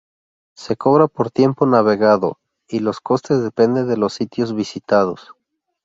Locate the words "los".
2.79-3.01, 3.97-4.13